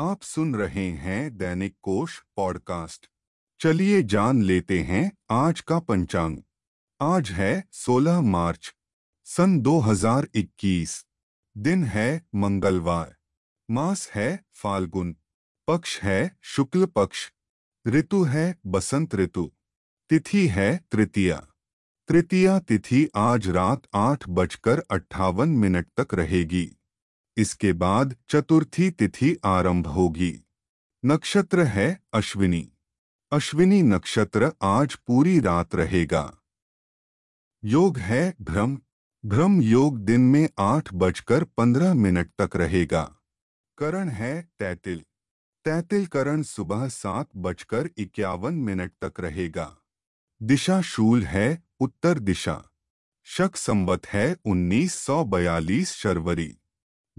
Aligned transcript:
आप 0.00 0.22
सुन 0.22 0.54
रहे 0.54 0.90
हैं 0.90 1.36
दैनिक 1.36 1.76
कोश 1.82 2.22
पॉडकास्ट। 2.36 3.06
चलिए 3.60 4.02
जान 4.02 4.42
लेते 4.42 4.80
हैं 4.80 5.12
आज 5.30 5.60
का 5.60 5.78
पंचांग। 5.78 6.38
आज 7.00 7.30
है 7.30 7.68
16 7.72 8.20
मार्च, 8.20 8.74
सन 9.24 9.60
2021 9.60 11.06
दिन 11.56 11.84
है 11.84 12.26
मंगलवार, 12.34 13.16
मास 13.70 14.10
है 14.10 14.44
फाल्गुन, 14.52 15.16
पक्ष 15.68 16.00
है 16.00 16.38
शुक्ल 16.42 16.86
पक्ष, 16.86 17.32
ऋतु 17.86 18.22
है 18.22 18.58
बसंत 18.66 19.14
ऋतु, 19.14 19.52
तिथि 20.10 20.46
है 20.48 20.84
तृतीया। 20.92 21.46
तृतीया 22.08 22.58
तिथि 22.58 23.08
आज 23.16 23.48
रात 23.48 23.82
आठ 23.94 24.28
बजकर 24.28 24.82
अट्ठावन 24.90 25.48
मिनट 25.48 25.86
तक 26.00 26.14
रहेगी। 26.14 26.77
इसके 27.38 27.72
बाद 27.72 28.16
चतुर्थी 28.28 28.90
तिथि 28.90 29.36
आरंभ 29.44 29.86
होगी। 29.86 30.40
नक्षत्र 31.04 31.62
है 31.62 32.02
अश्विनी। 32.12 32.72
अश्विनी 33.32 33.82
नक्षत्र 33.82 34.52
आज 34.62 34.94
पूरी 34.94 35.40
रात 35.40 35.74
रहेगा। 35.74 36.38
योग 37.64 37.98
है 37.98 38.34
भ्रम। 38.40 38.78
भ्रम 39.26 39.62
योग 39.62 39.98
दिन 39.98 40.20
में 40.20 40.48
आठ 40.58 40.94
बजकर 40.94 41.44
पंद्रह 41.44 41.94
मिनट 41.94 42.30
तक 42.40 42.56
रहेगा। 42.56 43.16
करण 43.78 44.08
है 44.08 44.48
तैतिल। 44.58 45.04
तैतिल 45.64 46.06
करण 46.06 46.42
सुबह 46.42 46.88
सात 46.88 47.28
बजकर 47.36 47.90
इक्यावन 47.96 48.54
मिनट 48.54 48.92
तक 49.04 49.20
रहेगा। 49.20 49.76
दिशा 50.42 50.80
शूल 50.82 51.22
है 51.22 51.62
उत्तर 51.80 52.18
दिशा। 52.18 52.64
शक 53.24 53.56
संवत 53.56 54.06
है 54.06 54.36
उन्नीस 54.44 54.94
सौ 54.94 55.24
बयालीस 55.24 55.92
शर्वरी। 55.92 56.56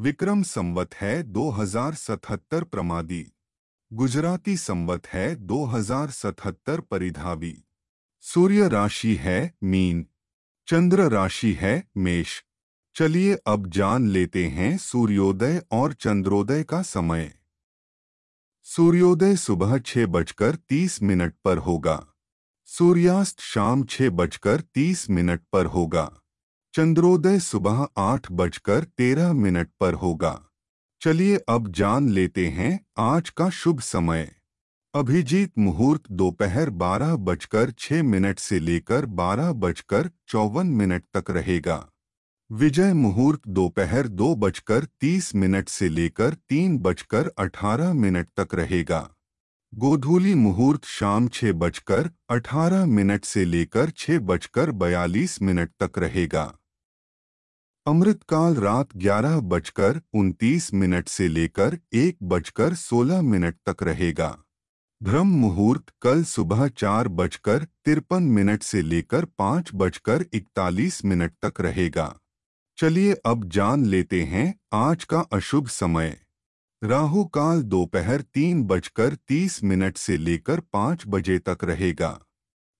विक्रम 0.00 0.42
संवत 0.42 0.94
है 0.94 1.22
2077 1.22 2.64
प्रमादी। 2.64 3.32
गुजराती 3.92 4.56
संवत 4.56 5.06
है 5.06 5.34
2077 5.34 6.80
परिधावी। 6.80 7.64
सूर्य 8.20 8.68
राशि 8.68 9.14
है 9.14 9.54
मीन। 9.62 10.06
चंद्र 10.66 11.08
राशि 11.08 11.52
है 11.52 11.88
मेष। 11.96 12.42
चलिए 12.94 13.38
अब 13.46 13.66
जान 13.66 14.08
लेते 14.08 14.48
हैं 14.48 14.78
सूर्योदय 14.78 15.62
और 15.70 15.92
चंद्रोदय 15.92 16.62
का 16.62 16.82
समय। 16.82 17.38
सूर्योदय 18.62 19.36
सुबह 19.36 19.78
छह 19.78 20.06
बजकर 20.06 20.56
तीस 20.56 21.02
मिनट 21.02 21.34
पर 21.44 21.58
होगा। 21.58 22.06
सूर्यास्त 22.64 23.40
शाम 23.40 23.84
छह 23.84 24.10
बजकर 24.10 24.60
तीस 24.60 25.10
मिनट 25.10 25.40
पर 25.52 25.66
होगा। 25.66 26.20
चंद्रोदय 26.78 27.38
सुबह 27.38 27.88
आठ 27.96 28.26
बजकर 28.32 28.84
तेरह 28.84 29.32
मिनट 29.32 29.68
पर 29.80 29.94
होगा। 29.94 30.48
चलिए 31.00 31.36
अब 31.48 31.72
जान 31.72 32.08
लेते 32.08 32.46
हैं 32.48 32.86
आज 32.98 33.30
का 33.30 33.50
शुभ 33.50 33.80
समय। 33.80 34.30
अभिजीत 34.94 35.52
मुहूर्त 35.58 36.02
दोपहर 36.10 36.70
बारह 36.70 37.16
बजकर 37.16 37.70
छह 37.78 38.02
मिनट 38.02 38.38
से 38.38 38.58
लेकर 38.58 39.06
बारह 39.06 39.52
बजकर 39.52 40.10
चौवन 40.28 40.66
मिनट 40.66 41.04
तक 41.16 41.30
रहेगा। 41.30 41.88
विजय 42.52 42.92
मुहूर्त 42.92 43.48
दोपहर 43.48 44.08
दो 44.08 44.34
बजकर 44.34 44.84
तीस 44.84 45.34
मिनट 45.34 45.68
से 45.68 45.88
लेकर 45.88 46.34
तीन 46.34 46.78
बजकर 46.78 47.32
अठारह 47.38 47.92
मिनट 47.92 48.28
तक 48.40 48.54
रहेगा। 48.54 49.08
गोधूली 49.74 50.34
मुहूर्त 50.34 50.84
शाम 50.84 51.28
छह 51.28 51.52
बजकर 51.52 52.10
अठारह 52.30 52.86
मिनट 52.86 53.24
से 53.24 53.44
लेकर 53.44 53.90
छह 53.90 54.18
बजकर 54.18 54.70
बयालीस 54.70 55.42
मिनट 55.42 55.70
तक 55.82 55.98
रहेगा। 55.98 56.57
अमृतकाल 57.88 58.54
रात 58.54 58.88
ग्यारह 58.96 59.40
बजकर 59.40 60.00
उनतीस 60.14 60.74
मिनट 60.74 61.08
से 61.08 61.28
लेकर 61.28 61.78
एक 61.94 62.16
बजकर 62.22 62.74
सोलह 62.74 63.22
मिनट 63.22 63.54
तक 63.68 63.82
रहेगा। 63.82 64.44
ब्रह्म 65.02 65.28
मुहूर्त 65.28 65.92
कल 66.02 66.24
सुबह 66.24 66.68
चार 66.68 67.08
बजकर 67.08 67.64
तिरपन 67.84 68.22
मिनट 68.22 68.62
से 68.62 68.82
लेकर 68.82 69.24
पाँच 69.24 69.70
बजकर 69.74 70.24
इकतालीस 70.32 71.04
मिनट 71.04 71.32
तक 71.44 71.60
रहेगा। 71.60 72.18
चलिए 72.78 73.14
अब 73.26 73.48
जान 73.48 73.86
लेते 73.86 74.22
हैं 74.22 74.54
आज 74.72 75.04
का 75.04 75.20
अशुभ 75.20 75.68
समय। 75.68 76.20
राहु 76.82 77.24
काल 77.24 77.62
दोपहर 77.62 78.20
तीन 78.20 78.64
बजकर 78.64 79.14
तीस 79.28 79.64
मिनट 79.64 79.96
से 79.96 80.16
लेकर 80.16 80.60
पाँच 80.60 81.04
बजे 81.06 81.38
तक 81.38 81.64
रहेगा। 81.64 82.18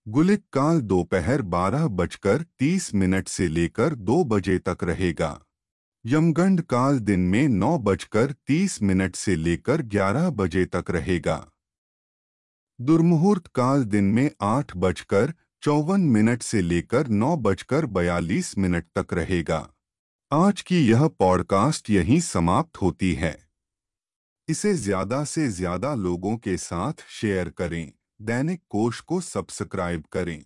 गुलिक 0.08 0.42
काल 0.52 0.80
दोपहर 0.80 1.42
बारह 1.44 1.86
बजकर 1.86 2.42
तीस 2.58 2.94
मिनट 2.94 3.28
से 3.28 3.46
लेकर 3.48 3.94
दो 3.94 4.22
बजे 4.24 4.58
तक 4.58 4.84
रहेगा। 4.84 5.28
यमगंड 6.04 6.60
काल 6.62 6.98
दिन 6.98 7.20
में 7.20 7.48
नौ 7.48 7.76
बजकर 7.78 8.32
तीस 8.46 8.80
मिनट 8.82 9.16
से 9.16 9.34
लेकर 9.36 9.82
ग्यारह 9.86 10.28
बजे 10.30 10.64
तक 10.66 10.90
रहेगा। 10.90 11.36
दुर्मुहूर्त 12.78 13.46
काल 13.46 13.84
दिन 13.86 14.04
में 14.04 14.30
आठ 14.42 14.76
बजकर 14.76 15.34
चौवन 15.62 16.00
मिनट 16.08 16.42
से 16.42 16.62
लेकर 16.62 17.08
नौ 17.08 17.36
बजकर 17.38 17.86
बयालीस 17.90 18.56
मिनट 18.58 18.86
तक 18.98 19.14
रहेगा। 19.14 19.60
आज 20.30 20.62
की 20.62 20.80
यह 20.86 21.06
पॉडकास्ट 21.18 21.90
यहीं 21.90 22.20
समाप्त 22.22 22.82
होती 22.82 23.12
है। 23.16 23.36
इसे 24.48 24.74
ज़्यादा 24.78 25.22
से 25.26 25.48
ज़्यादा 25.50 25.94
लोगों 25.96 26.36
के 26.38 26.56
साथ 26.56 27.06
शेयर 27.10 27.48
करें। 27.58 27.92
दैनिक 28.20 28.62
कोश 28.70 29.00
को 29.00 29.20
सब्सक्राइब 29.20 30.04
करें। 30.12 30.44